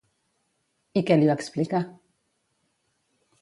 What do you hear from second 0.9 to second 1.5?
I què li va